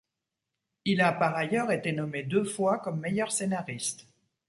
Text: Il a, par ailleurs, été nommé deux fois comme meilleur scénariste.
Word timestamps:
Il 0.83 0.99
a, 1.01 1.11
par 1.11 1.35
ailleurs, 1.35 1.71
été 1.71 1.91
nommé 1.91 2.23
deux 2.23 2.43
fois 2.43 2.79
comme 2.79 2.99
meilleur 2.99 3.31
scénariste. 3.31 4.07